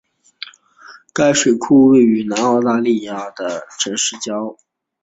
[1.13, 4.57] 该水库位于南澳大利亚州阿德莱德市郊。